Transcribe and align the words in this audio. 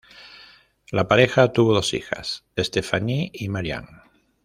La 0.91 1.07
pareja 1.07 1.53
tuvo 1.53 1.75
dos 1.75 1.93
hijas, 1.93 2.43
Stephanie 2.57 3.29
y 3.35 3.49
Marianne. 3.49 4.01